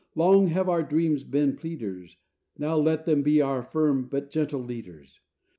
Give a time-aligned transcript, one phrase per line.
[0.15, 2.17] Long have our dreams been pleaders:
[2.57, 5.21] Now let them be our firm but gentle leaders.